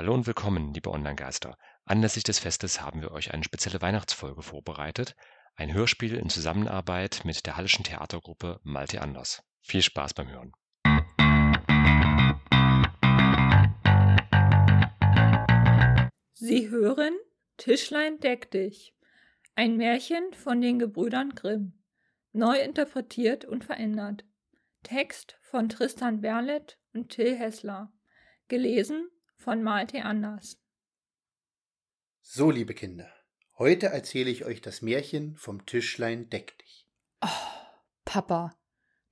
[0.00, 1.58] Hallo und willkommen, liebe Online-Geister.
[1.84, 5.14] Anlässlich des Festes haben wir euch eine spezielle Weihnachtsfolge vorbereitet.
[5.56, 9.42] Ein Hörspiel in Zusammenarbeit mit der Hallischen Theatergruppe Malte Anders.
[9.60, 10.52] Viel Spaß beim Hören.
[16.32, 17.12] Sie hören
[17.58, 18.94] Tischlein deck dich.
[19.54, 21.78] Ein Märchen von den Gebrüdern Grimm.
[22.32, 24.24] Neu interpretiert und verändert.
[24.82, 27.92] Text von Tristan Berlet und Till Hessler.
[28.48, 29.10] Gelesen
[29.40, 30.58] von Malte Anders.
[32.20, 33.10] So, liebe Kinder,
[33.58, 36.86] heute erzähle ich euch das Märchen vom Tischlein deck dich.
[37.22, 37.28] Oh,
[38.04, 38.54] Papa,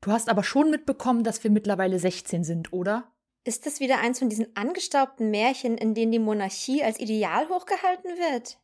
[0.03, 3.11] du hast aber schon mitbekommen, dass wir mittlerweile 16 sind, oder?
[3.45, 8.11] Ist das wieder eins von diesen angestaubten Märchen, in denen die Monarchie als Ideal hochgehalten
[8.19, 8.59] wird?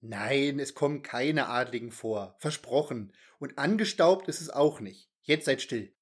[0.00, 2.36] Nein, es kommen keine Adligen vor.
[2.38, 3.12] Versprochen.
[3.38, 5.10] Und angestaubt ist es auch nicht.
[5.20, 5.94] Jetzt seid still.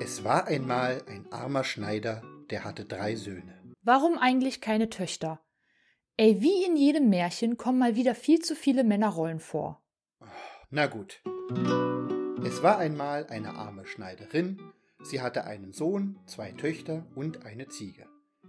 [0.00, 3.60] Es war einmal ein armer Schneider, der hatte drei Söhne.
[3.82, 5.40] Warum eigentlich keine Töchter?
[6.16, 9.82] Ey, wie in jedem Märchen kommen mal wieder viel zu viele Männerrollen vor.
[10.70, 11.22] Na gut.
[12.44, 14.58] Es war einmal eine arme Schneiderin,
[15.04, 18.06] Sie hatte einen Sohn, zwei Töchter und eine Ziege.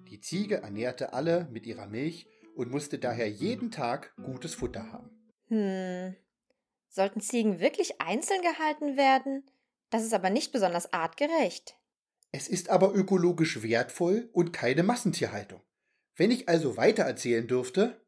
[0.10, 5.10] Die Ziege ernährte alle mit ihrer Milch und musste daher jeden Tag gutes Futter haben.
[5.48, 6.16] Hm.
[6.88, 9.44] Sollten Ziegen wirklich einzeln gehalten werden?
[9.90, 11.76] Das ist aber nicht besonders artgerecht.
[12.38, 15.62] Es ist aber ökologisch wertvoll und keine Massentierhaltung.
[16.18, 18.02] Wenn ich also weitererzählen dürfte,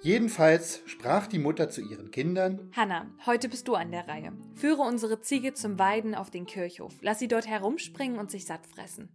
[0.00, 4.32] Jedenfalls sprach die Mutter zu ihren Kindern: Hanna, heute bist du an der Reihe.
[4.54, 6.94] Führe unsere Ziege zum Weiden auf den Kirchhof.
[7.00, 9.08] Lass sie dort herumspringen und sich satt fressen.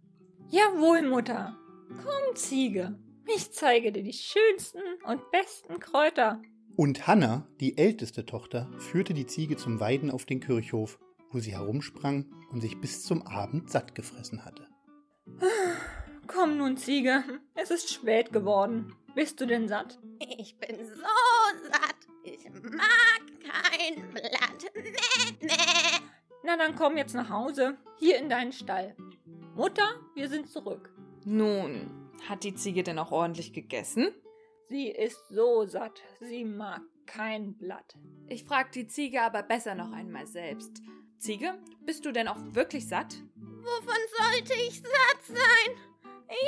[0.50, 1.56] Jawohl, Mutter.
[1.88, 2.98] Komm, Ziege.
[3.34, 6.42] Ich zeige dir die schönsten und besten Kräuter.
[6.76, 10.98] Und Hanna, die älteste Tochter, führte die Ziege zum Weiden auf den Kirchhof,
[11.32, 14.68] wo sie herumsprang und sich bis zum Abend satt gefressen hatte.
[16.26, 17.24] Komm nun, Ziege.
[17.54, 18.94] Es ist spät geworden.
[19.14, 19.98] Bist du denn satt?
[20.38, 21.02] Ich bin so
[21.70, 21.96] satt.
[22.22, 24.72] Ich mag kein Blatt.
[24.74, 24.92] Nee,
[25.40, 25.52] nee.
[26.44, 27.76] Na, dann komm jetzt nach Hause.
[27.98, 28.96] Hier in deinen Stall.
[29.54, 30.94] Mutter, wir sind zurück.
[31.24, 34.14] Nun, hat die Ziege denn auch ordentlich gegessen?
[34.68, 36.00] Sie ist so satt.
[36.20, 37.96] Sie mag kein Blatt.
[38.28, 40.82] Ich frag die Ziege aber besser noch einmal selbst.
[41.22, 41.54] Ziege,
[41.86, 43.14] bist du denn auch wirklich satt?
[43.36, 45.76] Wovon sollte ich satt sein?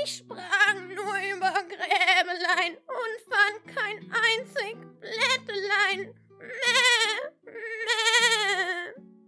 [0.03, 6.13] Ich sprang nur über Gräbelein und fand kein einzig Blättelein.
[6.41, 8.44] Mäh, mäh.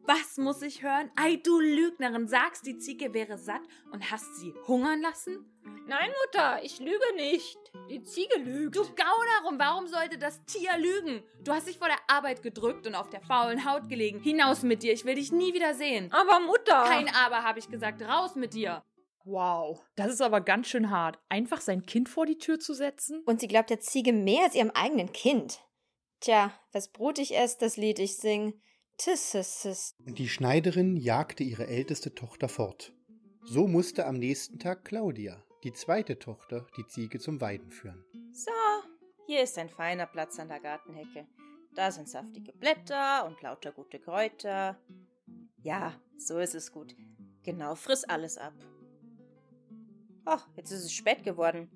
[0.07, 1.11] Was muss ich hören?
[1.17, 5.45] Ei, du Lügnerin, sagst, die Ziege wäre satt und hast sie hungern lassen?
[5.89, 7.59] Nein, Mutter, ich lüge nicht.
[7.91, 8.77] Die Ziege lügt.
[8.77, 11.25] Du Gaunerum, warum sollte das Tier lügen?
[11.43, 14.21] Du hast dich vor der Arbeit gedrückt und auf der faulen Haut gelegen.
[14.21, 16.13] Hinaus mit dir, ich will dich nie wieder sehen.
[16.13, 16.85] Aber Mutter.
[16.85, 18.85] Kein Aber, habe ich gesagt, raus mit dir.
[19.25, 23.25] Wow, das ist aber ganz schön hart, einfach sein Kind vor die Tür zu setzen.
[23.27, 25.65] Und sie glaubt der Ziege mehr als ihrem eigenen Kind.
[26.21, 28.61] Tja, was Brot ich ess, das Lied ich sing.
[28.99, 32.95] Die Schneiderin jagte ihre älteste Tochter fort.
[33.45, 38.05] So musste am nächsten Tag Claudia, die zweite Tochter, die Ziege zum Weiden führen.
[38.33, 38.51] So,
[39.27, 41.27] hier ist ein feiner Platz an der Gartenhecke.
[41.75, 44.81] Da sind saftige Blätter und lauter gute Kräuter.
[45.63, 46.97] Ja, so ist es gut.
[47.43, 48.55] Genau, friss alles ab.
[50.25, 51.71] Ach, jetzt ist es spät geworden.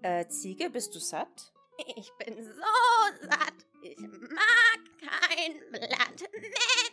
[0.00, 1.52] Äh, Ziege, bist du satt?
[1.96, 3.66] Ich bin so satt.
[3.82, 6.30] Ich mag kein Blatt.
[6.32, 6.46] Nee,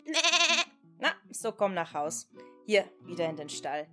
[0.06, 0.64] nee.
[0.98, 2.28] Na, so komm nach Haus.
[2.66, 3.88] Hier, wieder in den Stall.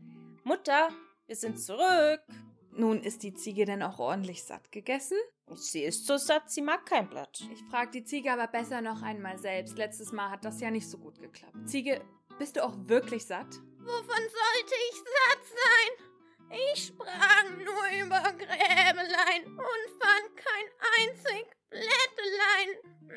[0.44, 0.88] Mutter,
[1.26, 2.22] wir sind zurück.
[2.70, 5.18] Nun ist die Ziege denn auch ordentlich satt gegessen?
[5.54, 7.46] Sie ist so satt, sie mag kein Blatt.
[7.52, 9.76] Ich frag die Ziege aber besser noch einmal selbst.
[9.76, 11.54] Letztes Mal hat das ja nicht so gut geklappt.
[11.66, 12.00] Ziege,
[12.38, 13.60] bist du auch wirklich satt?
[13.78, 16.58] Wovon sollte ich satt sein?
[16.74, 22.68] Ich sprang nur über Gräbelein und fand kein einzig Blättelein.
[23.02, 23.16] Mäh,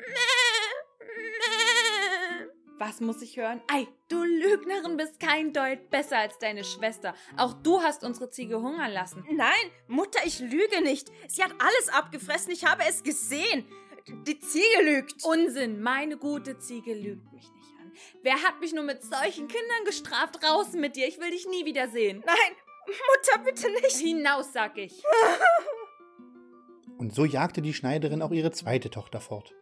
[0.98, 1.60] mäh.
[2.80, 3.60] Was muss ich hören?
[3.68, 7.14] Ei, du Lügnerin bist kein Deut besser als deine Schwester.
[7.36, 9.22] Auch du hast unsere Ziege hungern lassen.
[9.30, 11.08] Nein, Mutter, ich lüge nicht.
[11.28, 13.66] Sie hat alles abgefressen, ich habe es gesehen.
[14.26, 15.22] Die Ziege lügt.
[15.24, 17.92] Unsinn, meine gute Ziege lügt mich nicht an.
[18.22, 20.42] Wer hat mich nur mit solchen Kindern gestraft?
[20.42, 22.22] Raus mit dir, ich will dich nie wiedersehen.
[22.24, 22.56] Nein,
[22.86, 23.96] Mutter, bitte nicht.
[23.96, 25.02] Hinaus, sag ich.
[27.00, 29.54] Und so jagte die Schneiderin auch ihre zweite Tochter fort.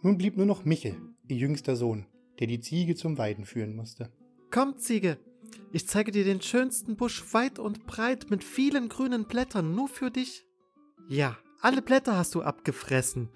[0.00, 0.96] Nun blieb nur noch Michel,
[1.28, 2.06] ihr jüngster Sohn,
[2.38, 4.10] der die Ziege zum Weiden führen musste.
[4.50, 5.18] Komm, Ziege,
[5.72, 10.10] ich zeige dir den schönsten Busch weit und breit mit vielen grünen Blättern nur für
[10.10, 10.46] dich.
[11.06, 13.28] Ja, alle Blätter hast du abgefressen.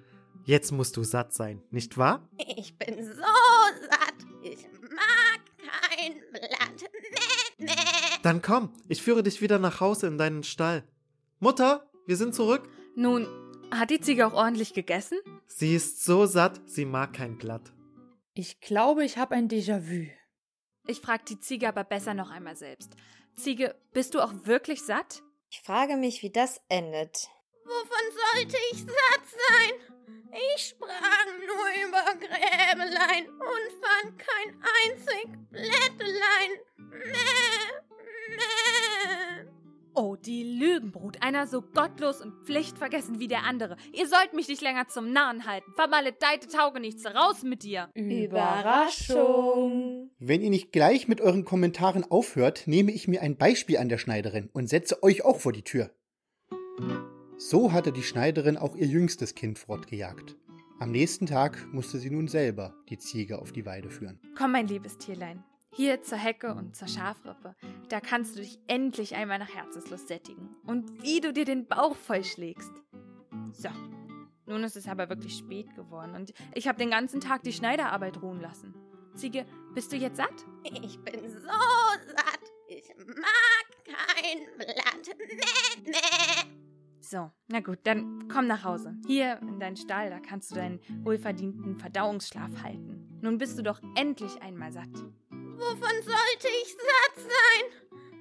[0.47, 2.27] Jetzt musst du satt sein, nicht wahr?
[2.57, 4.27] Ich bin so satt.
[4.43, 6.91] Ich mag kein Blatt.
[7.59, 8.21] Nee, nee.
[8.23, 10.83] Dann komm, ich führe dich wieder nach Hause in deinen Stall.
[11.41, 12.71] Mutter, wir sind zurück.
[12.97, 13.27] Nun,
[13.71, 15.19] hat die Ziege auch ordentlich gegessen?
[15.47, 17.73] Sie ist so satt, sie mag kein Blatt.
[18.35, 20.07] Ich glaube, ich habe ein Déjà-vu.
[20.87, 22.93] Ich frag die Ziege aber besser noch einmal selbst.
[23.37, 25.23] Ziege, bist du auch wirklich satt?
[25.51, 27.29] Ich frage mich, wie das endet.
[27.65, 29.73] Wovon sollte ich satt sein?
[30.57, 36.51] Ich sprang nur über Gräbelein und fand kein einzig Blättelein.
[36.77, 37.15] Mäh,
[38.37, 39.54] mäh.
[39.97, 43.77] Oh, die Lügenbrut, einer so gottlos und pflichtvergessen wie der andere.
[43.93, 45.71] Ihr sollt mich nicht länger zum Narren halten.
[45.77, 47.91] Vermaledeite Taugenichts, raus mit dir.
[47.95, 48.51] Überraschung.
[50.19, 53.99] Wenn ihr nicht gleich mit euren Kommentaren aufhört, nehme ich mir ein Beispiel an der
[53.99, 55.91] Schneiderin und setze euch auch vor die Tür.
[57.37, 60.37] So hatte die Schneiderin auch ihr jüngstes Kind fortgejagt.
[60.81, 64.19] Am nächsten Tag musste sie nun selber die Ziege auf die Weide führen.
[64.37, 65.45] Komm, mein liebes Tierlein.
[65.77, 67.57] Hier zur Hecke und zur Schafrippe.
[67.89, 70.55] Da kannst du dich endlich einmal nach Herzenslust sättigen.
[70.65, 72.71] Und wie du dir den Bauch vollschlägst.
[73.53, 73.69] So.
[74.47, 78.21] Nun ist es aber wirklich spät geworden und ich habe den ganzen Tag die Schneiderarbeit
[78.23, 78.75] ruhen lassen.
[79.15, 80.45] Ziege, bist du jetzt satt?
[80.65, 82.53] Ich bin so satt.
[82.69, 85.19] Ich mag kein Blatt.
[85.19, 86.65] Mäh, mäh.
[87.01, 88.97] So, na gut, dann komm nach Hause.
[89.07, 93.19] Hier in deinen Stall, da kannst du deinen wohlverdienten Verdauungsschlaf halten.
[93.21, 94.91] Nun bist du doch endlich einmal satt.
[95.57, 97.65] Wovon sollte ich satt sein?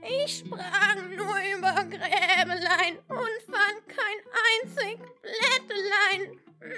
[0.05, 4.19] Ich sprang nur über Gräbelein und fand kein
[4.61, 6.39] einzig Blättelein.
[6.59, 6.75] Mäh,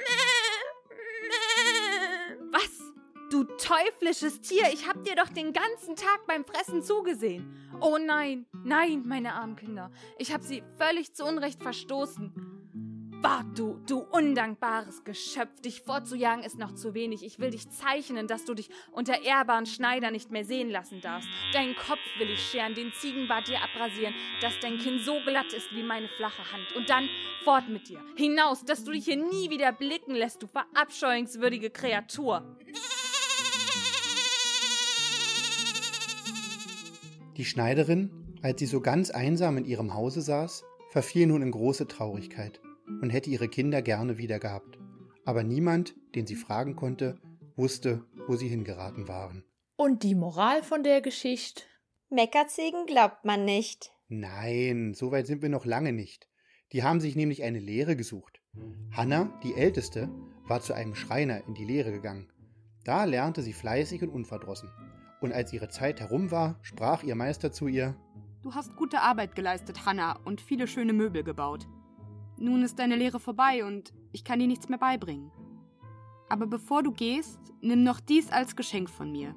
[1.27, 2.37] mäh.
[2.51, 2.85] Was?
[3.31, 7.69] Du teuflisches Tier, ich hab dir doch den ganzen Tag beim Fressen zugesehen.
[7.81, 9.91] Oh nein, nein, meine armen Kinder.
[10.17, 12.54] Ich hab sie völlig zu Unrecht verstoßen.
[13.25, 17.25] Bah, du, du undankbares Geschöpf, dich vorzujagen ist noch zu wenig.
[17.25, 21.27] Ich will dich zeichnen, dass du dich unter ehrbaren Schneider nicht mehr sehen lassen darfst.
[21.51, 25.71] Deinen Kopf will ich scheren, den Ziegenbart dir abrasieren, dass dein Kinn so glatt ist
[25.71, 26.75] wie meine flache Hand.
[26.75, 27.09] Und dann
[27.43, 27.99] fort mit dir.
[28.15, 32.43] Hinaus, dass du dich hier nie wieder blicken lässt, du verabscheuungswürdige Kreatur.
[37.37, 41.87] Die Schneiderin, als sie so ganz einsam in ihrem Hause saß, verfiel nun in große
[41.87, 42.61] Traurigkeit
[43.01, 44.77] und hätte ihre Kinder gerne wieder gehabt.
[45.25, 47.19] Aber niemand, den sie fragen konnte,
[47.55, 49.43] wusste, wo sie hingeraten waren.
[49.75, 51.63] Und die Moral von der Geschichte?
[52.09, 53.91] Meckerziegen glaubt man nicht.
[54.07, 56.29] Nein, so weit sind wir noch lange nicht.
[56.71, 58.41] Die haben sich nämlich eine Lehre gesucht.
[58.91, 60.09] Hanna, die Älteste,
[60.47, 62.31] war zu einem Schreiner in die Lehre gegangen.
[62.83, 64.69] Da lernte sie fleißig und unverdrossen.
[65.21, 67.95] Und als ihre Zeit herum war, sprach ihr Meister zu ihr
[68.43, 71.67] Du hast gute Arbeit geleistet, Hanna, und viele schöne Möbel gebaut.
[72.37, 75.31] Nun ist deine Lehre vorbei und ich kann dir nichts mehr beibringen.
[76.29, 79.35] Aber bevor du gehst, nimm noch dies als Geschenk von mir.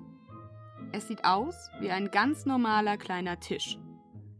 [0.93, 3.79] Es sieht aus wie ein ganz normaler kleiner Tisch.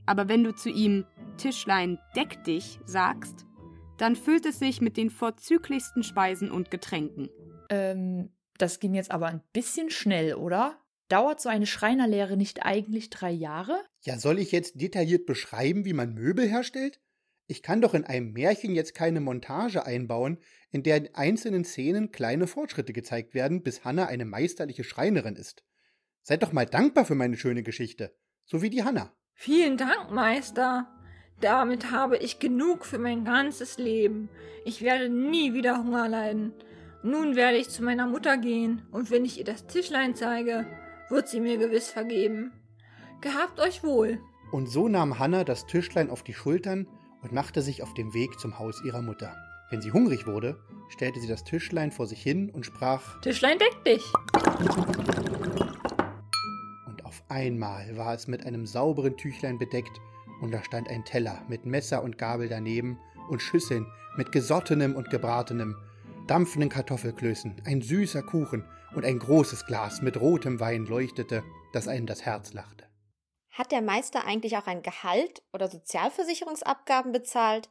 [0.07, 1.05] Aber wenn du zu ihm
[1.37, 3.47] Tischlein, deck dich sagst,
[3.99, 7.29] dann füllt es sich mit den vorzüglichsten Speisen und Getränken.
[7.69, 10.79] Ähm, das ging jetzt aber ein bisschen schnell, oder?
[11.09, 13.81] Dauert so eine Schreinerlehre nicht eigentlich drei Jahre?
[14.03, 17.01] Ja, soll ich jetzt detailliert beschreiben, wie man Möbel herstellt?
[17.51, 20.37] Ich kann doch in einem Märchen jetzt keine Montage einbauen,
[20.71, 25.65] in der in einzelnen Szenen kleine Fortschritte gezeigt werden, bis Hanna eine meisterliche Schreinerin ist.
[26.21, 28.15] Seid doch mal dankbar für meine schöne Geschichte,
[28.45, 29.15] so wie die Hanna.
[29.33, 30.89] Vielen Dank, Meister.
[31.41, 34.29] Damit habe ich genug für mein ganzes Leben.
[34.67, 36.53] Ich werde nie wieder Hunger leiden.
[37.03, 40.67] Nun werde ich zu meiner Mutter gehen, und wenn ich ihr das Tischlein zeige,
[41.09, 42.53] wird sie mir gewiss vergeben.
[43.23, 44.21] Gehabt euch wohl.
[44.53, 46.87] Und so nahm Hanna das Tischlein auf die Schultern
[47.23, 49.35] und machte sich auf den Weg zum Haus ihrer Mutter.
[49.71, 50.59] Wenn sie hungrig wurde,
[50.89, 54.05] stellte sie das Tischlein vor sich hin und sprach Tischlein deck dich.
[56.87, 60.01] Und auf einmal war es mit einem sauberen Tüchlein bedeckt,
[60.41, 62.99] und da stand ein Teller mit Messer und Gabel daneben
[63.29, 65.77] und Schüsseln mit gesottenem und gebratenem,
[66.27, 72.07] dampfenden Kartoffelklößen, ein süßer Kuchen und ein großes Glas mit rotem Wein leuchtete, dass einem
[72.07, 72.88] das Herz lachte.
[73.59, 77.69] Hat der Meister eigentlich auch ein Gehalt oder Sozialversicherungsabgaben bezahlt?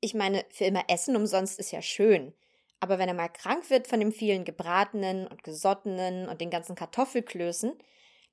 [0.00, 2.34] Ich meine, für immer Essen umsonst ist ja schön.
[2.78, 6.76] Aber wenn er mal krank wird von dem vielen gebratenen und gesottenen und den ganzen
[6.76, 7.72] Kartoffelklößen,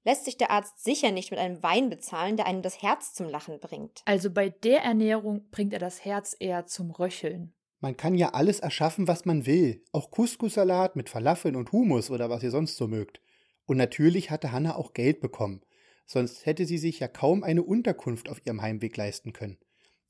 [0.03, 3.29] lässt sich der Arzt sicher nicht mit einem Wein bezahlen, der einem das Herz zum
[3.29, 4.03] Lachen bringt.
[4.05, 7.55] Also bei der Ernährung bringt er das Herz eher zum Röcheln.
[7.79, 9.83] Man kann ja alles erschaffen, was man will.
[9.91, 13.21] Auch Couscous-Salat mit Falafeln und Hummus oder was ihr sonst so mögt.
[13.65, 15.63] Und natürlich hatte Hanna auch Geld bekommen.
[16.05, 19.57] Sonst hätte sie sich ja kaum eine Unterkunft auf ihrem Heimweg leisten können.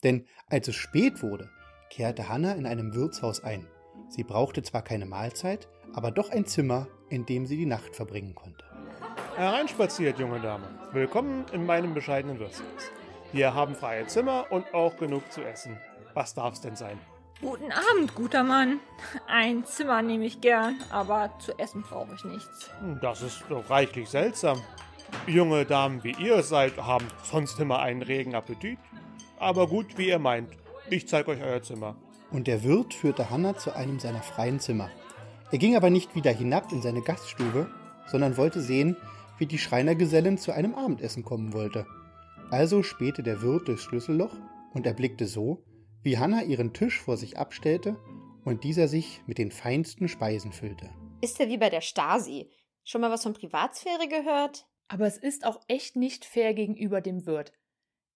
[0.04, 1.50] Denn als es spät wurde,
[1.90, 3.68] kehrte Hanna in einem Wirtshaus ein.
[4.10, 8.36] Sie brauchte zwar keine Mahlzeit, aber doch ein Zimmer, in dem sie die Nacht verbringen
[8.36, 8.64] konnte.
[9.36, 10.68] Hereinspaziert, junge Dame.
[10.92, 12.92] Willkommen in meinem bescheidenen Wirtshaus.
[13.32, 15.78] Wir haben freie Zimmer und auch genug zu essen.
[16.14, 17.00] Was darf's denn sein?
[17.42, 18.80] Guten Abend, guter Mann.
[19.28, 22.70] Ein Zimmer nehme ich gern, aber zu essen brauche ich nichts.
[23.02, 24.62] Das ist doch reichlich seltsam.
[25.28, 28.78] Junge Damen wie ihr seid, haben sonst immer einen regen Appetit.
[29.38, 30.50] Aber gut, wie ihr meint.
[30.90, 31.96] Ich zeig euch euer Zimmer.
[32.32, 34.90] Und der Wirt führte Hanna zu einem seiner freien Zimmer.
[35.52, 37.70] Er ging aber nicht wieder hinab in seine Gaststube,
[38.08, 38.98] sondern wollte sehen,
[39.38, 41.86] wie die Schreinergesellin zu einem Abendessen kommen wollte.
[42.52, 44.34] Also spähte der Wirt durchs Schlüsselloch
[44.74, 45.64] und erblickte so,
[46.04, 47.98] wie Hanna ihren Tisch vor sich abstellte
[48.44, 50.90] und dieser sich mit den feinsten Speisen füllte.
[51.22, 52.52] Ist ja wie bei der Stasi.
[52.84, 54.68] Schon mal was von Privatsphäre gehört?
[54.88, 57.54] Aber es ist auch echt nicht fair gegenüber dem Wirt.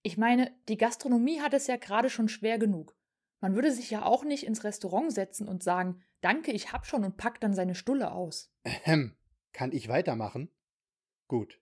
[0.02, 2.96] Ich meine, die Gastronomie hat es ja gerade schon schwer genug.
[3.42, 7.04] Man würde sich ja auch nicht ins Restaurant setzen und sagen, danke, ich hab schon
[7.04, 8.52] und packt dann seine Stulle aus.
[8.64, 9.16] Ahem,
[9.54, 10.50] kann ich weitermachen?
[11.28, 11.60] Gut.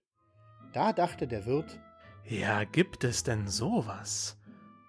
[0.72, 1.80] Da dachte der Wirt,
[2.24, 4.38] Ja, gibt es denn sowas?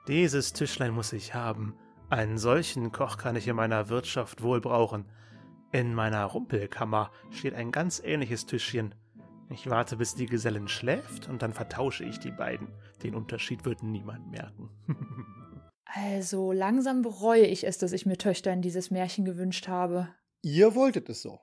[0.07, 1.77] Dieses Tischlein muss ich haben.
[2.09, 5.05] Einen solchen Koch kann ich in meiner Wirtschaft wohl brauchen.
[5.71, 8.95] In meiner Rumpelkammer steht ein ganz ähnliches Tischchen.
[9.51, 12.67] Ich warte, bis die Gesellin schläft, und dann vertausche ich die beiden.
[13.03, 14.69] Den Unterschied wird niemand merken.
[15.91, 20.09] Also langsam bereue ich es, dass ich mir Töchter in dieses Märchen gewünscht habe.
[20.43, 21.39] ihr wolltet es so.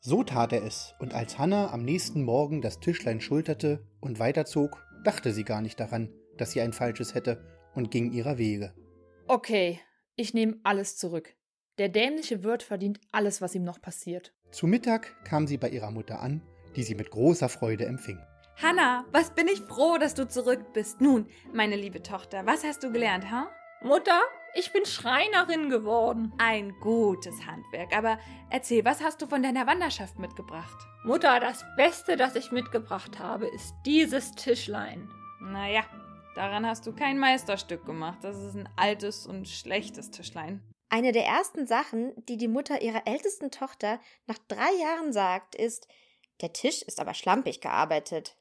[0.00, 4.82] So tat er es, und als Hanna am nächsten Morgen das Tischlein schulterte und weiterzog,
[5.04, 8.72] dachte sie gar nicht daran, dass sie ein falsches hätte und ging ihrer Wege.
[9.26, 9.78] Okay,
[10.16, 11.34] ich nehme alles zurück.
[11.76, 14.32] Der dämliche Wirt verdient alles, was ihm noch passiert.
[14.52, 16.40] Zu Mittag kam sie bei ihrer Mutter an,
[16.76, 18.20] die sie mit großer Freude empfing.
[18.62, 21.00] Hanna, was bin ich froh, dass du zurück bist.
[21.00, 23.48] Nun, meine liebe Tochter, was hast du gelernt, ha?
[23.82, 24.20] Mutter,
[24.52, 26.34] ich bin Schreinerin geworden.
[26.36, 27.96] Ein gutes Handwerk.
[27.96, 28.18] Aber
[28.50, 30.76] erzähl, was hast du von deiner Wanderschaft mitgebracht?
[31.04, 35.08] Mutter, das Beste, das ich mitgebracht habe, ist dieses Tischlein.
[35.40, 35.84] Naja,
[36.34, 38.18] daran hast du kein Meisterstück gemacht.
[38.22, 40.60] Das ist ein altes und schlechtes Tischlein.
[40.90, 45.86] Eine der ersten Sachen, die die Mutter ihrer ältesten Tochter nach drei Jahren sagt, ist,
[46.42, 48.36] der Tisch ist aber schlampig gearbeitet.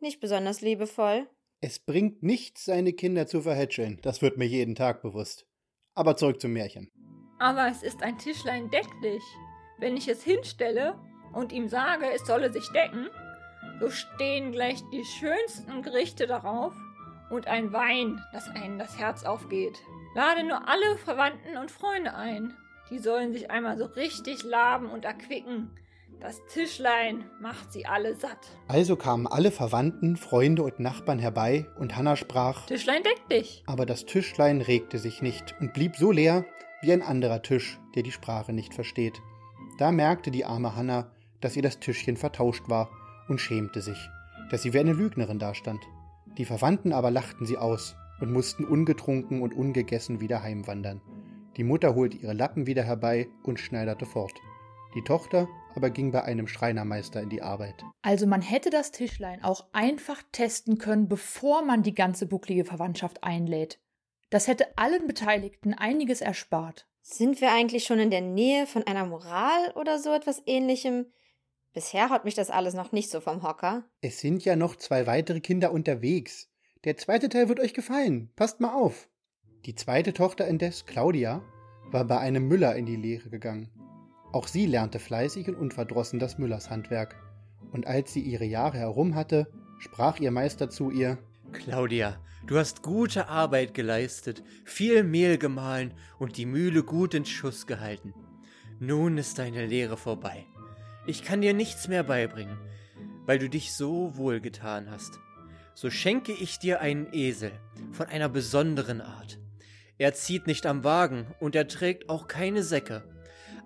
[0.00, 1.28] Nicht besonders liebevoll.
[1.60, 5.46] Es bringt nichts, seine Kinder zu verhätscheln, das wird mir jeden Tag bewusst.
[5.94, 6.90] Aber zurück zum Märchen.
[7.38, 9.22] Aber es ist ein Tischlein decklich.
[9.78, 10.98] Wenn ich es hinstelle
[11.32, 13.08] und ihm sage, es solle sich decken,
[13.80, 16.74] so stehen gleich die schönsten Gerichte darauf
[17.30, 19.78] und ein Wein, das einem das Herz aufgeht.
[20.14, 22.56] Lade nur alle Verwandten und Freunde ein.
[22.90, 25.70] Die sollen sich einmal so richtig laben und erquicken.
[26.20, 28.48] Das Tischlein macht sie alle satt.
[28.68, 33.62] Also kamen alle Verwandten, Freunde und Nachbarn herbei, und Hanna sprach, Tischlein deck dich.
[33.66, 36.44] aber das Tischlein regte sich nicht und blieb so leer
[36.82, 39.20] wie ein anderer Tisch, der die Sprache nicht versteht.
[39.78, 42.90] Da merkte die arme Hanna, dass ihr das Tischchen vertauscht war
[43.28, 44.08] und schämte sich,
[44.50, 45.82] dass sie wie eine Lügnerin dastand.
[46.38, 51.02] Die Verwandten aber lachten sie aus und mussten ungetrunken und ungegessen wieder heimwandern.
[51.56, 54.34] Die Mutter holte ihre Lappen wieder herbei und schneiderte fort.
[54.96, 57.84] Die Tochter aber ging bei einem Schreinermeister in die Arbeit.
[58.00, 63.22] Also man hätte das Tischlein auch einfach testen können, bevor man die ganze bucklige Verwandtschaft
[63.22, 63.78] einlädt.
[64.30, 66.88] Das hätte allen Beteiligten einiges erspart.
[67.02, 71.04] Sind wir eigentlich schon in der Nähe von einer Moral oder so etwas ähnlichem?
[71.74, 73.84] Bisher haut mich das alles noch nicht so vom Hocker.
[74.00, 76.48] Es sind ja noch zwei weitere Kinder unterwegs.
[76.84, 78.30] Der zweite Teil wird euch gefallen.
[78.34, 79.10] Passt mal auf.
[79.66, 81.42] Die zweite Tochter indes, Claudia,
[81.90, 83.70] war bei einem Müller in die Lehre gegangen.
[84.32, 87.16] Auch sie lernte fleißig und unverdrossen das Müllershandwerk.
[87.72, 89.46] Und als sie ihre Jahre herum hatte,
[89.78, 91.18] sprach ihr Meister zu ihr
[91.52, 97.66] Claudia, du hast gute Arbeit geleistet, viel Mehl gemahlen und die Mühle gut in Schuss
[97.66, 98.14] gehalten.
[98.78, 100.44] Nun ist deine Lehre vorbei.
[101.06, 102.58] Ich kann dir nichts mehr beibringen,
[103.24, 105.18] weil du dich so wohl getan hast.
[105.74, 107.52] So schenke ich dir einen Esel
[107.92, 109.38] von einer besonderen Art.
[109.98, 113.04] Er zieht nicht am Wagen und er trägt auch keine Säcke.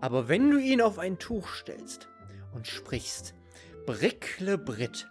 [0.01, 2.09] Aber wenn du ihn auf ein Tuch stellst
[2.55, 3.35] und sprichst,
[3.87, 5.09] Brickle Brit,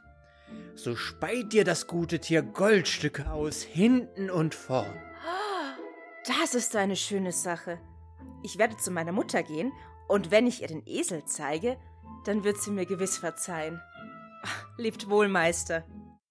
[0.75, 4.99] so speit dir das gute Tier Goldstücke aus, hinten und vorn.
[6.25, 7.79] Das ist eine schöne Sache.
[8.43, 9.71] Ich werde zu meiner Mutter gehen
[10.07, 11.77] und wenn ich ihr den Esel zeige,
[12.25, 13.81] dann wird sie mir gewiss verzeihen.
[14.77, 15.85] Lebt wohl, Meister.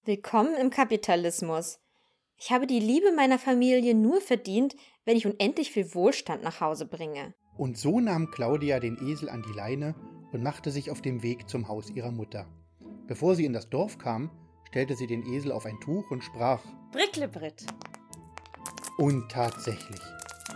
[0.04, 1.80] Willkommen im Kapitalismus.
[2.38, 4.74] Ich habe die Liebe meiner Familie nur verdient,
[5.04, 7.34] wenn ich unendlich viel Wohlstand nach Hause bringe.
[7.58, 9.96] Und so nahm Claudia den Esel an die Leine
[10.32, 12.46] und machte sich auf den Weg zum Haus ihrer Mutter.
[13.08, 14.30] Bevor sie in das Dorf kam,
[14.68, 16.62] stellte sie den Esel auf ein Tuch und sprach
[16.92, 17.66] Bricklebrit.
[18.96, 20.00] Und tatsächlich,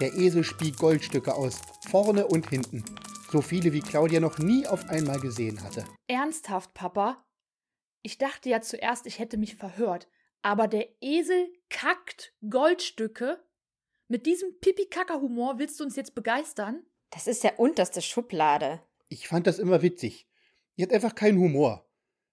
[0.00, 2.84] der Esel spie Goldstücke aus, vorne und hinten.
[3.30, 5.84] So viele wie Claudia noch nie auf einmal gesehen hatte.
[6.06, 7.24] Ernsthaft, Papa?
[8.02, 10.08] Ich dachte ja zuerst, ich hätte mich verhört,
[10.42, 13.42] Aber der Esel kackt Goldstücke?
[14.08, 16.84] Mit diesem Pipi-Kaka-Humor willst du uns jetzt begeistern?
[17.12, 18.80] Das ist ja unterste Schublade.
[19.08, 20.26] Ich fand das immer witzig.
[20.74, 21.86] Ihr habt einfach keinen Humor.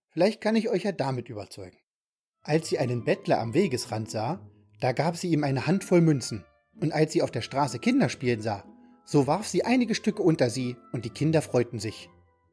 [0.10, 1.78] Vielleicht kann ich euch ja damit überzeugen.
[2.42, 4.40] Als sie einen Bettler am Wegesrand sah,
[4.80, 6.46] da gab sie ihm eine Handvoll Münzen.
[6.80, 8.64] Und als sie auf der Straße Kinder spielen sah,
[9.04, 12.10] so warf sie einige Stücke unter sie und die Kinder freuten sich.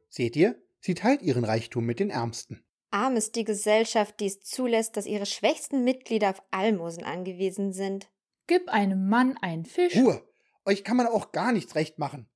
[0.09, 2.65] Seht ihr, sie teilt ihren Reichtum mit den Ärmsten.
[2.91, 8.09] Arm ist die Gesellschaft, die es zulässt, dass ihre schwächsten Mitglieder auf Almosen angewiesen sind.
[8.49, 9.97] Gib einem Mann einen Fisch.
[9.97, 10.23] Ruhe!
[10.69, 12.29] Euch kann man auch gar nichts recht machen.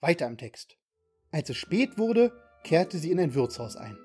[0.00, 0.78] Weiter im Text.
[1.30, 2.32] Als es spät wurde,
[2.64, 3.98] kehrte sie in ein Wirtshaus ein.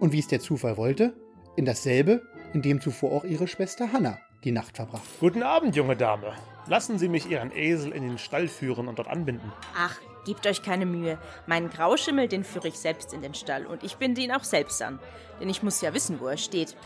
[0.00, 1.14] Und wie es der Zufall wollte,
[1.56, 2.22] in dasselbe,
[2.54, 5.04] in dem zuvor auch ihre Schwester Hanna die Nacht verbracht.
[5.20, 6.32] Guten Abend, junge Dame.
[6.66, 9.52] Lassen Sie mich Ihren Esel in den Stall führen und dort anbinden.
[9.76, 11.18] Ach, gebt euch keine Mühe.
[11.46, 14.82] Meinen Grauschimmel, den führe ich selbst in den Stall und ich binde ihn auch selbst
[14.82, 14.98] an.
[15.40, 16.76] Denn ich muss ja wissen, wo er steht.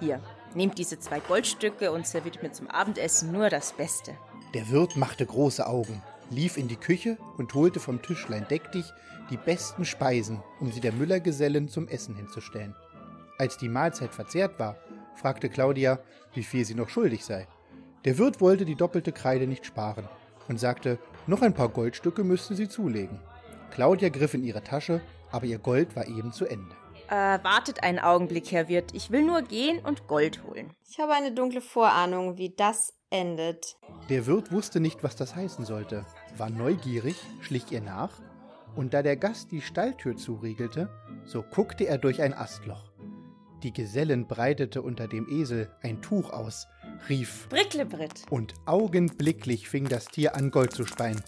[0.00, 0.20] Hier,
[0.54, 4.16] nehmt diese zwei Goldstücke und serviert mir zum Abendessen nur das Beste.
[4.54, 8.84] Der Wirt machte große Augen, lief in die Küche und holte vom Tischlein deck dich
[9.30, 12.74] die besten Speisen, um sie der Müllergesellen zum Essen hinzustellen.
[13.38, 14.76] Als die Mahlzeit verzehrt war,
[15.14, 16.00] fragte Claudia,
[16.34, 17.48] wie viel sie noch schuldig sei.
[18.04, 20.06] Der Wirt wollte die doppelte Kreide nicht sparen
[20.48, 23.20] und sagte, noch ein paar Goldstücke müsste sie zulegen.
[23.70, 26.74] Claudia griff in ihre Tasche, aber ihr Gold war eben zu Ende.
[27.08, 28.94] Äh, wartet einen Augenblick, Herr Wirt.
[28.94, 30.72] Ich will nur gehen und Gold holen.
[30.88, 33.76] Ich habe eine dunkle Vorahnung, wie das endet.
[34.08, 36.04] Der Wirt wusste nicht, was das heißen sollte,
[36.36, 38.20] war neugierig, schlich ihr nach,
[38.74, 40.88] und da der Gast die Stalltür zuriegelte,
[41.24, 42.90] so guckte er durch ein Astloch.
[43.62, 46.66] Die Gesellen breitete unter dem Esel ein Tuch aus,
[47.08, 48.24] rief Bricklebritt.
[48.30, 51.22] Und augenblicklich fing das Tier an, Gold zu speien.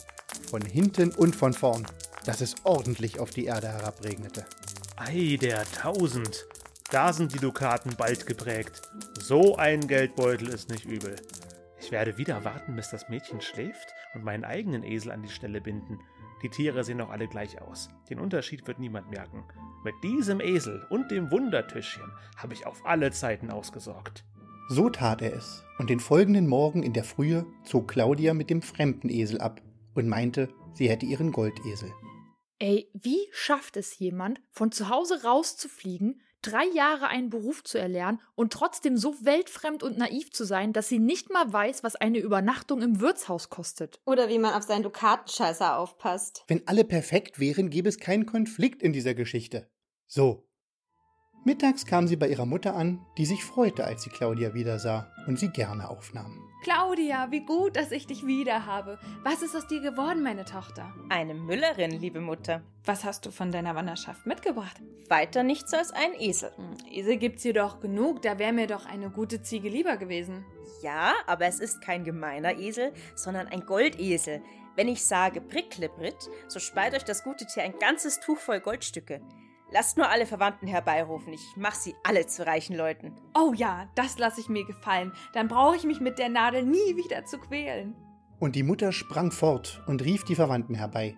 [0.51, 1.87] Von hinten und von vorn,
[2.25, 4.47] dass es ordentlich auf die Erde herabregnete.
[4.97, 6.47] Ei der Tausend.
[6.93, 8.83] Da sind die Dukaten bald geprägt.
[9.19, 11.17] So ein Geldbeutel ist nicht übel.
[11.81, 15.61] Ich werde wieder warten, bis das Mädchen schläft und meinen eigenen Esel an die Stelle
[15.61, 15.99] binden.
[16.45, 17.89] Die Tiere sehen doch alle gleich aus.
[18.09, 19.43] Den Unterschied wird niemand merken.
[19.83, 24.25] Mit diesem Esel und dem Wundertischchen habe ich auf alle Zeiten ausgesorgt.
[24.69, 28.63] So tat er es, und den folgenden Morgen in der Frühe zog Claudia mit dem
[28.63, 29.61] fremden Esel ab
[29.95, 31.91] und meinte, sie hätte ihren Goldesel.
[32.67, 38.23] Ey, wie schafft es jemand, von zu Hause rauszufliegen, drei Jahre einen Beruf zu erlernen
[38.37, 42.21] und trotzdem so weltfremd und naiv zu sein, dass sie nicht mal weiß, was eine
[42.21, 44.01] Übernachtung im Wirtshaus kostet?
[44.07, 46.43] Oder wie man auf seinen Dukatenscheißer aufpasst.
[46.47, 49.69] Wenn alle perfekt wären, gäbe es keinen Konflikt in dieser Geschichte.
[50.07, 50.49] So.
[51.47, 55.39] Mittags kam sie bei ihrer Mutter an, die sich freute, als sie Claudia wiedersah und
[55.39, 56.41] sie gerne aufnahm.
[56.63, 58.99] Claudia, wie gut, dass ich dich wieder habe.
[59.23, 60.91] Was ist aus dir geworden, meine Tochter?
[61.11, 62.63] Eine Müllerin, liebe Mutter.
[62.87, 64.81] Was hast du von deiner Wanderschaft mitgebracht?
[65.11, 66.51] Weiter nichts als ein Esel.
[66.57, 70.47] Hm, Esel gibt's hier doch genug, da wäre mir doch eine gute Ziege lieber gewesen.
[70.83, 74.41] Ja, aber es ist kein gemeiner Esel, sondern ein Goldesel.
[74.77, 79.21] Wenn ich sage Bricklebritt, so speit euch das gute Tier ein ganzes Tuch voll Goldstücke.
[79.75, 83.13] Lasst nur alle Verwandten herbeirufen, ich mach sie alle zu reichen Leuten.
[83.37, 85.13] Oh ja, das lasse ich mir gefallen.
[85.33, 87.97] Dann brauche ich mich mit der Nadel nie wieder zu quälen.
[88.39, 91.17] Und die Mutter sprang fort und rief die Verwandten herbei.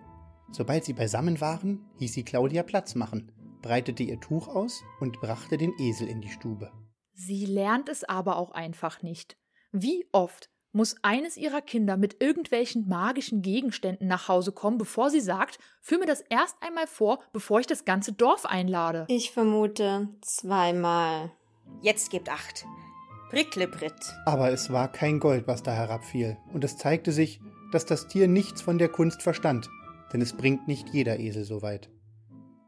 [0.51, 5.59] Sobald sie beisammen waren, hieß sie Claudia Platz machen, breitete ihr Tuch aus und brachte
[5.59, 6.71] den Esel in die Stube.
[7.13, 9.37] Sie lernt es aber auch einfach nicht.
[9.71, 15.19] Wie oft muss eines ihrer Kinder mit irgendwelchen magischen Gegenständen nach Hause kommen, bevor sie
[15.19, 19.05] sagt, führ mir das erst einmal vor, bevor ich das ganze Dorf einlade.
[19.09, 21.31] Ich vermute zweimal.
[21.81, 22.65] Jetzt gebt acht.
[23.29, 24.15] Bricklebritt.
[24.25, 27.41] Aber es war kein Gold, was da herabfiel, und es zeigte sich,
[27.73, 29.69] dass das Tier nichts von der Kunst verstand,
[30.13, 31.89] denn es bringt nicht jeder Esel so weit.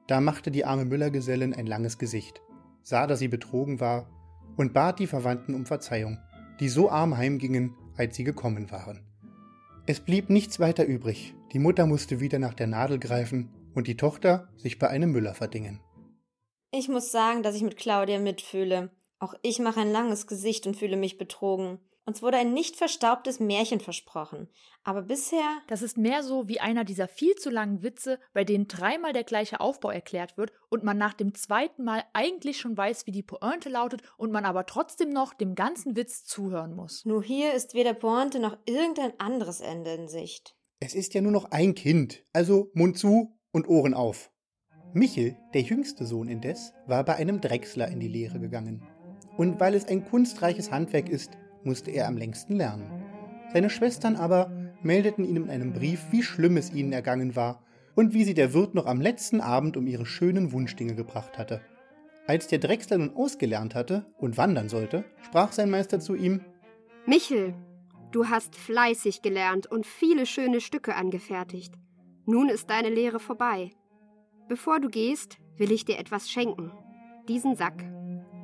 [0.08, 2.42] Da machte die arme Müllergesellin ein langes Gesicht,
[2.82, 4.10] sah, dass sie betrogen war,
[4.58, 6.18] und bat die Verwandten um Verzeihung,
[6.60, 9.06] die so arm heimgingen, als sie gekommen waren.
[9.86, 13.98] Es blieb nichts weiter übrig, die Mutter musste wieder nach der Nadel greifen und die
[13.98, 15.82] Tochter sich bei einem Müller verdingen.
[16.72, 18.92] Ich muss sagen, dass ich mit Claudia mitfühle.
[19.20, 21.80] Auch ich mache ein langes Gesicht und fühle mich betrogen.
[22.10, 24.50] Uns wurde ein nicht verstaubtes Märchen versprochen.
[24.84, 25.60] Aber bisher.
[25.68, 29.24] Das ist mehr so wie einer dieser viel zu langen Witze, bei denen dreimal der
[29.24, 33.22] gleiche Aufbau erklärt wird und man nach dem zweiten Mal eigentlich schon weiß, wie die
[33.22, 37.06] Pointe lautet und man aber trotzdem noch dem ganzen Witz zuhören muss.
[37.06, 40.56] Nur hier ist weder Pointe noch irgendein anderes Ende in Sicht.
[40.80, 44.32] Es ist ja nur noch ein Kind, also Mund zu und Ohren auf.
[44.94, 48.82] Michel, der jüngste Sohn indes, war bei einem Drechsler in die Lehre gegangen.
[49.38, 53.04] Und weil es ein kunstreiches Handwerk ist, musste er am längsten lernen.
[53.54, 57.64] Seine Schwestern aber meldeten ihm in einem Brief, wie schlimm es ihnen ergangen war
[57.96, 61.62] und wie sie der Wirt noch am letzten Abend um ihre schönen Wunschdinge gebracht hatte.
[62.28, 66.42] Als der Drechsler nun ausgelernt hatte und wandern sollte, sprach sein Meister zu ihm
[67.06, 67.56] Michel,
[68.12, 71.74] du hast fleißig gelernt und viele schöne Stücke angefertigt.
[72.26, 73.72] Nun ist deine Lehre vorbei.
[74.48, 76.72] Bevor du gehst, will ich dir etwas schenken.
[77.28, 77.84] Diesen Sack.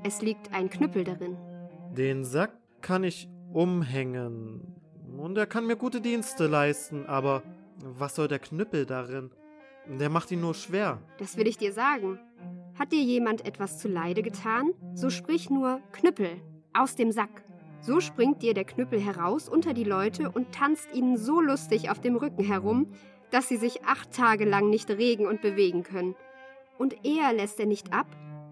[0.03, 1.37] Es liegt ein Knüppel darin.
[1.95, 4.61] Den Sack kann ich umhängen.
[5.17, 7.41] Und er kann mir gute Dienste leisten, aber
[7.79, 9.31] was soll der Knüppel darin?
[9.87, 11.01] Der macht ihn nur schwer.
[11.17, 12.19] Das will ich dir sagen.
[12.77, 16.29] Hat dir jemand etwas zuleide getan, so sprich nur Knüppel
[16.73, 17.43] aus dem Sack.
[17.81, 21.99] So springt dir der Knüppel heraus unter die Leute und tanzt ihnen so lustig auf
[21.99, 22.91] dem Rücken herum,
[23.31, 26.13] dass sie sich acht Tage lang nicht regen und bewegen können.
[26.77, 28.07] Und eher lässt er nicht ab,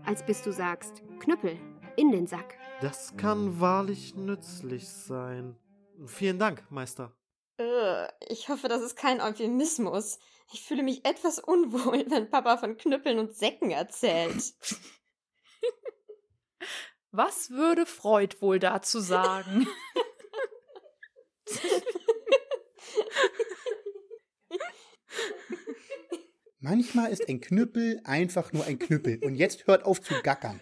[0.06, 1.56] als bis du sagst, Knüppel
[1.98, 2.58] in den Sack.
[2.82, 5.56] Das kann wahrlich nützlich sein.
[6.06, 7.16] Vielen Dank, Meister.
[7.58, 10.20] Äh, ich hoffe, das ist kein Euphemismus.
[10.52, 14.54] Ich fühle mich etwas unwohl, wenn Papa von Knüppeln und Säcken erzählt.
[17.12, 19.68] Was würde Freud wohl dazu sagen?
[26.60, 29.20] Manchmal ist ein Knüppel einfach nur ein Knüppel.
[29.24, 30.60] Und jetzt hört auf zu gackern.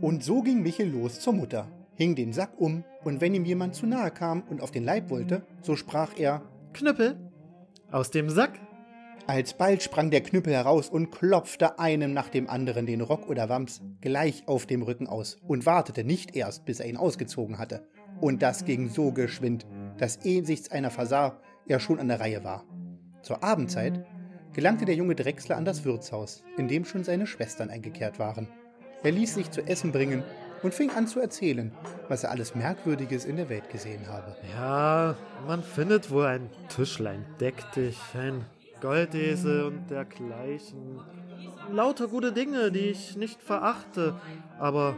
[0.00, 3.74] Und so ging Michel los zur Mutter, hing den Sack um, und wenn ihm jemand
[3.74, 6.42] zu nahe kam und auf den Leib wollte, so sprach er
[6.74, 7.16] Knüppel
[7.90, 8.60] aus dem Sack.
[9.26, 13.80] Alsbald sprang der Knüppel heraus und klopfte einem nach dem anderen den Rock oder Wams
[14.00, 17.86] gleich auf dem Rücken aus und wartete nicht erst, bis er ihn ausgezogen hatte.
[18.20, 19.66] Und das ging so geschwind,
[19.98, 22.64] dass ehe sich's einer versah, er schon an der Reihe war.
[23.22, 24.04] Zur Abendzeit
[24.52, 28.48] gelangte der junge Drechsler an das Wirtshaus, in dem schon seine Schwestern eingekehrt waren.
[29.06, 30.24] Er ließ sich zu essen bringen
[30.64, 31.70] und fing an zu erzählen,
[32.08, 34.34] was er alles Merkwürdiges in der Welt gesehen habe.
[34.52, 35.14] Ja,
[35.46, 38.44] man findet wohl ein Tischlein deck dich, ein
[38.80, 40.98] Goldesel und dergleichen.
[41.70, 44.16] Lauter gute Dinge, die ich nicht verachte,
[44.58, 44.96] aber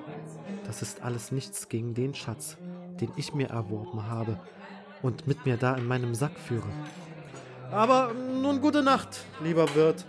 [0.65, 2.57] das ist alles nichts gegen den Schatz,
[3.03, 4.41] den ich mir erworben habe
[5.03, 6.71] und mit mir da in meinem Sack führe.
[7.71, 10.07] Aber nun gute Nacht, lieber Wirt.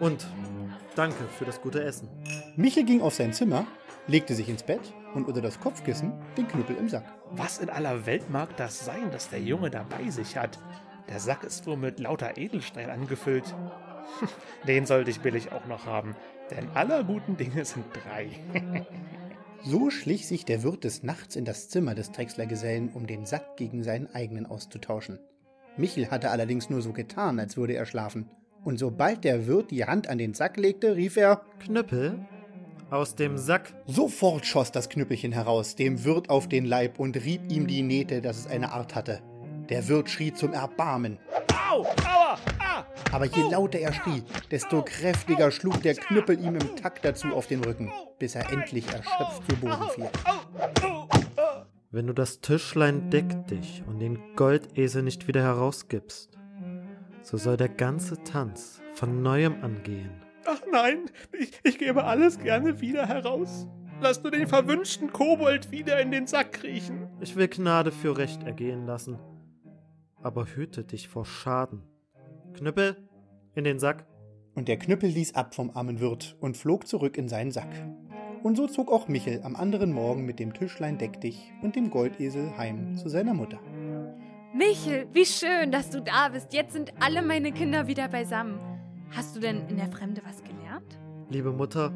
[0.00, 0.26] Und
[0.94, 2.08] danke für das gute Essen.
[2.56, 3.66] Michel ging auf sein Zimmer,
[4.06, 7.04] legte sich ins Bett und unter das Kopfkissen den Knüppel im Sack.
[7.32, 10.58] Was in aller Welt mag das sein, das der Junge da bei sich hat?
[11.08, 13.54] Der Sack ist wohl mit lauter Edelstein angefüllt.
[14.66, 16.16] Den sollte ich billig auch noch haben,
[16.50, 18.28] denn aller guten Dinge sind drei.
[19.64, 23.56] So schlich sich der Wirt des Nachts in das Zimmer des Drechslergesellen, um den Sack
[23.56, 25.20] gegen seinen eigenen auszutauschen.
[25.76, 28.28] Michel hatte allerdings nur so getan, als würde er schlafen.
[28.64, 32.24] Und sobald der Wirt die Hand an den Sack legte, rief er Knüppel
[32.90, 33.72] aus dem Sack.
[33.86, 38.20] Sofort schoss das Knüppelchen heraus, dem Wirt auf den Leib und rieb ihm die Nähte,
[38.20, 39.20] dass es eine Art hatte.
[39.68, 41.18] Der Wirt schrie zum Erbarmen.
[41.70, 41.82] Au!
[41.82, 42.38] Aua!
[42.58, 42.84] Ah!
[43.10, 47.46] Aber je lauter er schrie, desto kräftiger schlug der Knüppel ihm im Takt dazu auf
[47.46, 50.08] den Rücken, bis er endlich erschöpft zu Boden fiel.
[51.90, 56.31] Wenn du das Tischlein deck dich und den Goldesel nicht wieder herausgibst,
[57.22, 60.10] so soll der ganze Tanz von neuem angehen.
[60.44, 63.66] Ach nein, ich, ich gebe alles gerne wieder heraus.
[64.00, 67.08] Lass nur den verwünschten Kobold wieder in den Sack kriechen.
[67.20, 69.18] Ich will Gnade für Recht ergehen lassen.
[70.22, 71.84] Aber hüte dich vor Schaden.
[72.54, 72.96] Knüppel,
[73.54, 74.06] in den Sack.
[74.54, 77.70] Und der Knüppel ließ ab vom armen Wirt und flog zurück in seinen Sack.
[78.42, 81.90] Und so zog auch Michel am anderen Morgen mit dem Tischlein Deck dich und dem
[81.90, 83.60] Goldesel heim zu seiner Mutter.
[84.54, 86.52] Michel, wie schön, dass du da bist.
[86.52, 88.60] Jetzt sind alle meine Kinder wieder beisammen.
[89.10, 90.98] Hast du denn in der Fremde was gelernt?
[91.30, 91.90] Liebe Mutter,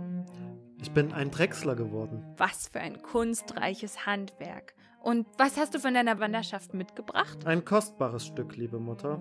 [0.80, 2.24] ich bin ein Drechsler geworden.
[2.38, 4.74] Was für ein kunstreiches Handwerk.
[5.02, 7.44] Und was hast du von deiner Wanderschaft mitgebracht?
[7.44, 9.20] Ein kostbares Stück, liebe Mutter.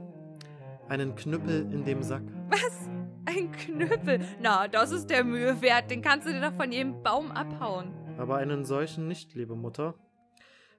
[0.88, 2.24] Einen Knüppel in dem Sack.
[2.48, 2.90] Was?
[3.26, 4.22] Ein Knüppel?
[4.40, 5.92] Na, das ist der Mühe wert.
[5.92, 7.94] Den kannst du dir doch von jedem Baum abhauen.
[8.18, 9.96] Aber einen solchen nicht, liebe Mutter.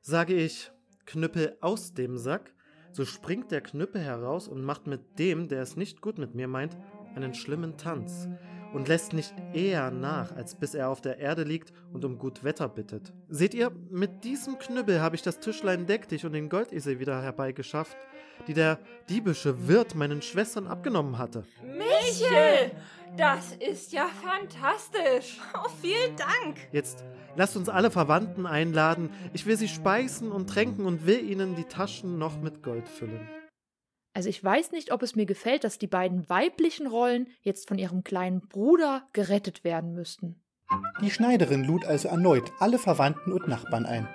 [0.00, 0.70] Sage ich
[1.06, 2.52] Knüppel aus dem Sack,
[2.92, 6.48] so springt der Knüppel heraus und macht mit dem, der es nicht gut mit mir
[6.48, 6.76] meint,
[7.14, 8.28] einen schlimmen Tanz
[8.72, 12.44] und lässt nicht eher nach, als bis er auf der Erde liegt und um gut
[12.44, 13.12] Wetter bittet.
[13.28, 17.22] Seht ihr, mit diesem Knüppel habe ich das Tischlein deck dich und den Goldesel wieder
[17.22, 17.96] herbeigeschafft,
[18.46, 21.44] die der diebische Wirt meinen Schwestern abgenommen hatte.
[21.62, 22.72] Michel,
[23.16, 25.40] das ist ja fantastisch.
[25.54, 26.68] Oh, vielen Dank.
[26.72, 27.04] Jetzt
[27.36, 29.10] lasst uns alle Verwandten einladen.
[29.32, 33.28] Ich will sie speisen und tränken und will ihnen die Taschen noch mit Gold füllen.
[34.14, 37.78] Also ich weiß nicht, ob es mir gefällt, dass die beiden weiblichen Rollen jetzt von
[37.78, 40.42] ihrem kleinen Bruder gerettet werden müssten.
[41.02, 44.08] Die Schneiderin lud also erneut alle Verwandten und Nachbarn ein.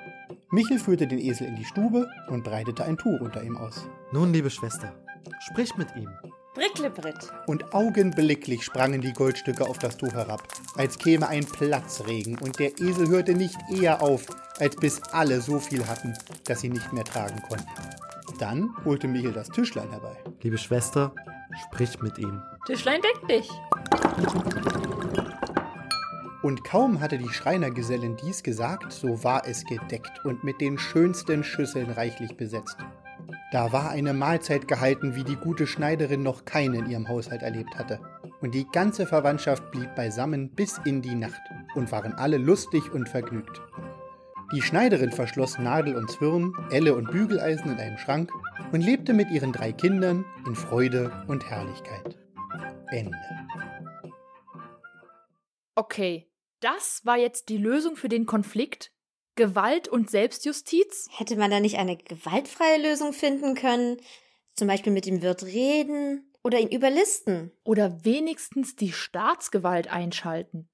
[0.50, 3.88] Michel führte den Esel in die Stube und breitete ein Tuch unter ihm aus.
[4.12, 4.94] Nun, liebe Schwester,
[5.40, 6.10] sprich mit ihm.
[6.54, 7.32] Bricklebritt.
[7.48, 10.44] Und augenblicklich sprangen die Goldstücke auf das Tuch herab,
[10.76, 14.26] als käme ein Platzregen, und der Esel hörte nicht eher auf,
[14.60, 16.14] als bis alle so viel hatten,
[16.46, 17.66] dass sie nicht mehr tragen konnten.
[18.38, 20.18] Dann holte Michel das Tischlein herbei.
[20.42, 21.14] Liebe Schwester,
[21.68, 22.42] sprich mit ihm.
[22.66, 23.50] Tischlein deck dich.
[26.42, 31.44] Und kaum hatte die Schreinergesellin dies gesagt, so war es gedeckt und mit den schönsten
[31.44, 32.78] Schüsseln reichlich besetzt.
[33.52, 37.78] Da war eine Mahlzeit gehalten, wie die gute Schneiderin noch keine in ihrem Haushalt erlebt
[37.78, 38.00] hatte.
[38.40, 41.42] Und die ganze Verwandtschaft blieb beisammen bis in die Nacht
[41.76, 43.62] und waren alle lustig und vergnügt.
[44.54, 48.32] Die Schneiderin verschloss Nadel und Zwirn, Elle und Bügeleisen in einem Schrank
[48.72, 52.18] und lebte mit ihren drei Kindern in Freude und Herrlichkeit.
[52.90, 53.18] Ende.
[55.76, 56.30] Okay,
[56.62, 58.92] das war jetzt die Lösung für den Konflikt?
[59.36, 61.08] Gewalt und Selbstjustiz?
[61.12, 63.98] Hätte man da nicht eine gewaltfreie Lösung finden können?
[64.56, 67.52] Zum Beispiel mit dem Wirt reden oder ihn überlisten?
[67.64, 70.70] Oder wenigstens die Staatsgewalt einschalten?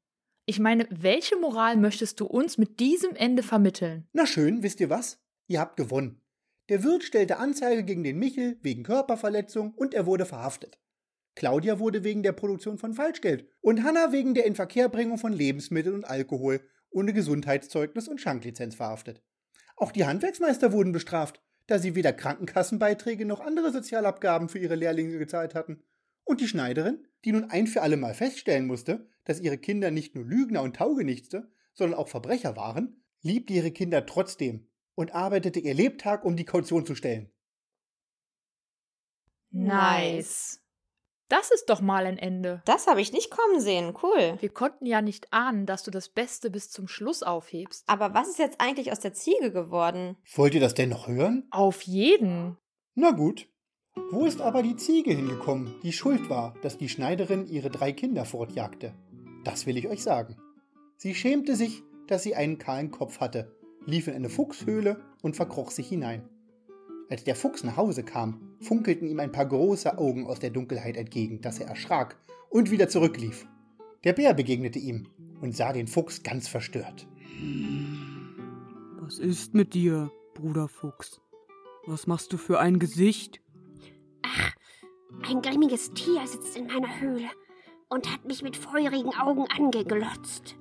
[0.45, 4.07] Ich meine, welche Moral möchtest du uns mit diesem Ende vermitteln?
[4.13, 5.21] Na schön, wisst ihr was?
[5.47, 6.21] Ihr habt gewonnen.
[6.69, 10.79] Der Wirt stellte Anzeige gegen den Michel wegen Körperverletzung und er wurde verhaftet.
[11.35, 16.05] Claudia wurde wegen der Produktion von Falschgeld und Hanna wegen der Inverkehrbringung von Lebensmitteln und
[16.05, 16.61] Alkohol
[16.97, 19.21] ohne Gesundheitszeugnis und Schanklizenz verhaftet.
[19.75, 25.19] Auch die Handwerksmeister wurden bestraft, da sie weder Krankenkassenbeiträge noch andere Sozialabgaben für ihre Lehrlinge
[25.19, 25.83] gezahlt hatten.
[26.23, 30.15] Und die Schneiderin, die nun ein für alle Mal feststellen musste, dass ihre Kinder nicht
[30.15, 35.75] nur Lügner und Taugenichtste, sondern auch Verbrecher waren, liebte ihre Kinder trotzdem und arbeitete ihr
[35.75, 37.29] Lebtag, um die Kaution zu stellen.
[39.51, 40.63] Nice.
[41.29, 42.61] Das ist doch mal ein Ende.
[42.65, 43.93] Das habe ich nicht kommen sehen.
[44.01, 44.37] Cool.
[44.39, 47.83] Wir konnten ja nicht ahnen, dass du das Beste bis zum Schluss aufhebst.
[47.87, 50.15] Aber was ist jetzt eigentlich aus der Ziege geworden?
[50.35, 51.45] Wollt ihr das denn noch hören?
[51.51, 52.57] Auf jeden.
[52.95, 53.49] Na gut.
[54.11, 58.25] Wo ist aber die Ziege hingekommen, die schuld war, dass die Schneiderin ihre drei Kinder
[58.25, 58.93] fortjagte?
[59.43, 60.37] Das will ich euch sagen.
[60.95, 63.51] Sie schämte sich, dass sie einen kahlen Kopf hatte,
[63.85, 66.29] lief in eine Fuchshöhle und verkroch sich hinein.
[67.09, 70.97] Als der Fuchs nach Hause kam, funkelten ihm ein paar große Augen aus der Dunkelheit
[70.97, 72.17] entgegen, dass er erschrak
[72.49, 73.47] und wieder zurücklief.
[74.03, 75.07] Der Bär begegnete ihm
[75.41, 77.07] und sah den Fuchs ganz verstört.
[78.99, 81.21] Was ist mit dir, Bruder Fuchs?
[81.85, 83.41] Was machst du für ein Gesicht?
[84.23, 84.53] Ach,
[85.29, 87.29] ein grimmiges Tier sitzt in meiner Höhle
[87.87, 90.57] und hat mich mit feurigen Augen angeglotzt.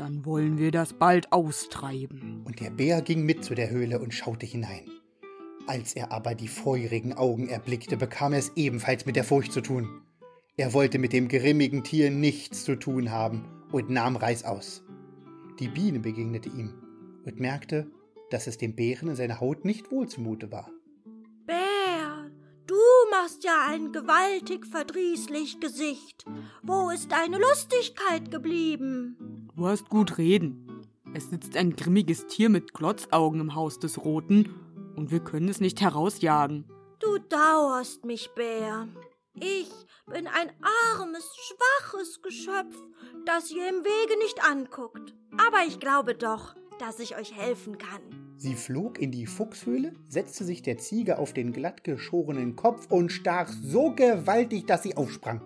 [0.00, 2.40] Dann wollen wir das bald austreiben.
[2.46, 4.90] Und der Bär ging mit zu der Höhle und schaute hinein.
[5.66, 9.60] Als er aber die feurigen Augen erblickte, bekam er es ebenfalls mit der Furcht zu
[9.60, 10.00] tun.
[10.56, 14.82] Er wollte mit dem grimmigen Tier nichts zu tun haben und nahm Reißaus.
[15.58, 16.72] Die Biene begegnete ihm
[17.26, 17.86] und merkte,
[18.30, 20.70] dass es dem Bären in seiner Haut nicht wohl zumute war.
[21.44, 22.30] Bär,
[22.66, 22.74] du
[23.10, 26.24] machst ja ein gewaltig verdrießlich Gesicht.
[26.62, 29.29] Wo ist deine Lustigkeit geblieben?
[29.60, 30.86] Du hast gut reden.
[31.12, 34.54] Es sitzt ein grimmiges Tier mit Glotzaugen im Haus des Roten
[34.96, 36.64] und wir können es nicht herausjagen.
[36.98, 38.88] Du dauerst mich, Bär.
[39.34, 39.70] Ich
[40.06, 40.50] bin ein
[40.94, 42.74] armes, schwaches Geschöpf,
[43.26, 45.14] das ihr im Wege nicht anguckt.
[45.32, 48.00] Aber ich glaube doch, dass ich euch helfen kann.
[48.38, 53.12] Sie flog in die Fuchshöhle, setzte sich der Ziege auf den glatt geschorenen Kopf und
[53.12, 55.42] stach so gewaltig, dass sie aufsprang.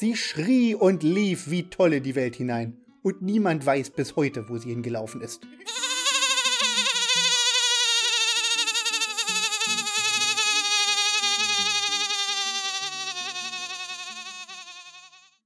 [0.00, 2.82] Sie schrie und lief wie tolle die Welt hinein.
[3.02, 5.42] Und niemand weiß bis heute, wo sie hingelaufen ist.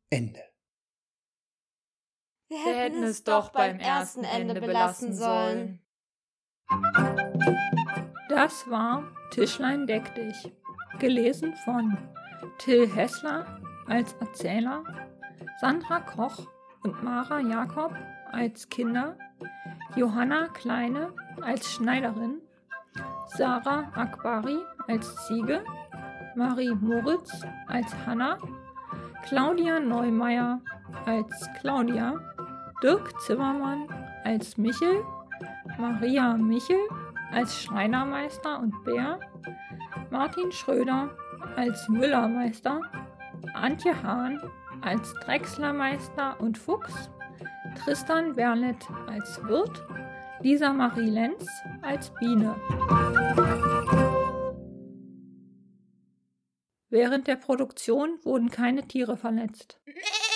[0.09, 0.38] Ende.
[2.49, 5.81] Wir Wir hätten es doch beim ersten Ende belassen sollen.
[8.29, 10.53] Das war Tischlein deck dich.
[11.01, 11.99] Gelesen von
[12.59, 14.83] Till Hessler als Erzähler,
[15.61, 16.47] Sandra Koch
[16.83, 17.92] und Mara Jakob
[18.33, 19.16] als Kinder,
[19.97, 22.40] Johanna Kleine als Schneiderin,
[23.37, 25.64] Sarah Akbari als Ziege,
[26.37, 27.33] Marie Moritz
[27.68, 28.38] als Hanna,
[29.25, 30.61] Claudia Neumeier
[31.07, 32.14] als Claudia,
[32.83, 33.88] Dirk Zimmermann
[34.25, 35.05] als Michel,
[35.79, 36.81] Maria Michel
[37.33, 39.18] als Schreinermeister und Bär,
[40.11, 41.11] Martin Schröder
[41.57, 42.81] als Müllermeister,
[43.55, 44.40] Antje Hahn
[44.83, 47.11] als Drechslermeister und Fuchs,
[47.83, 49.87] Tristan Werlet als Wirt,
[50.40, 51.47] Lisa Marie Lenz
[51.83, 52.57] als Biene.
[56.90, 59.81] Während der Produktion wurden keine Tiere verletzt.